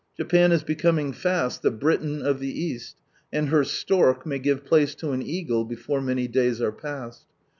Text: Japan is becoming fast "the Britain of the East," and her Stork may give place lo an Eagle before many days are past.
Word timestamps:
Japan 0.17 0.51
is 0.51 0.63
becoming 0.63 1.13
fast 1.13 1.61
"the 1.61 1.69
Britain 1.69 2.23
of 2.23 2.39
the 2.39 2.47
East," 2.49 2.95
and 3.31 3.49
her 3.49 3.63
Stork 3.63 4.25
may 4.25 4.39
give 4.39 4.65
place 4.65 4.95
lo 5.03 5.11
an 5.11 5.21
Eagle 5.21 5.63
before 5.63 6.01
many 6.01 6.27
days 6.27 6.59
are 6.59 6.71
past. 6.71 7.27